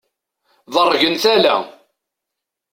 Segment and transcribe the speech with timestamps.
[0.75, 1.55] Ḍeṛgen tala.